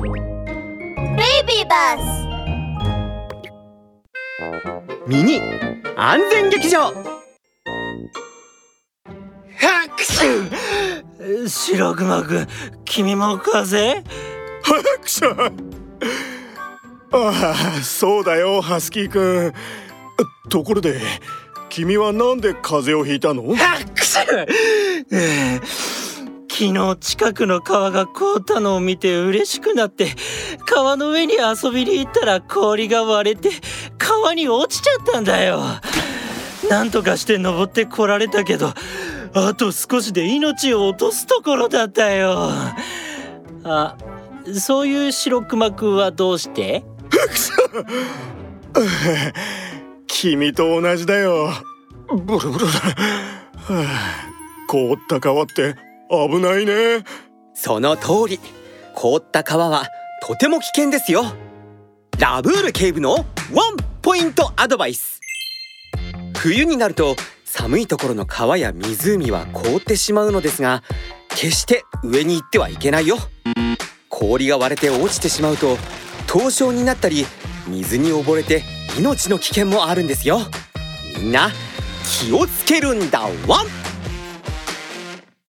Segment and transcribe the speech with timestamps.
[0.00, 0.10] ベイ
[1.44, 2.02] ビーバス
[5.08, 5.40] ミニ
[5.96, 6.92] 安全劇場。
[9.56, 11.48] 拍手。
[11.48, 12.46] 白熊くん
[12.84, 14.12] 君も風邪
[14.62, 15.26] 拍手。
[17.10, 19.52] ああそうだよハスキーくん
[20.48, 21.00] ところで
[21.70, 23.56] 君はなんで風邪をひいたの？
[23.56, 24.46] 拍手
[26.58, 30.08] 昨日近くの川が凍ったのを見て嬉しくなって
[30.66, 33.50] 川の上に遊びに行ったら氷が割れて
[33.96, 35.60] 川に落ちちゃったんだよ。
[36.68, 38.74] なんとかして登ってこられたけど
[39.34, 42.50] あと少しで命を落とすところだったよ。
[43.62, 43.96] あ
[44.52, 46.84] そういう白熊くんはどうして？
[50.08, 51.52] 君と同じだよ。
[52.08, 52.88] ブルブルだ、は
[53.68, 55.76] あ、凍った川って
[56.10, 57.04] 危ないね。
[57.54, 58.40] その通り。
[58.94, 59.86] 凍った川は
[60.22, 61.24] とても危険ですよ。
[62.18, 63.24] ラブール警部のワン
[64.02, 65.20] ポイントアドバイス。
[66.36, 70.82] 冬になると寒いところの川や湖は凍ってしまうのですが
[71.28, 73.18] 決して上に行ってはいけないよ。
[74.08, 75.76] 氷が割れて落ちてしまうと
[76.26, 77.24] 凍傷になったり
[77.68, 78.62] 水に溺れて
[78.98, 80.40] 命の危険もあるんですよ。
[81.16, 81.50] みんな
[82.04, 83.22] 気をつけるんだ。
[83.46, 83.87] ワン